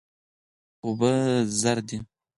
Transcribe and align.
اوبه 0.83 1.11
زر 1.61 1.77
دي. 1.87 1.97